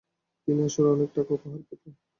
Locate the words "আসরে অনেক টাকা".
0.67-1.31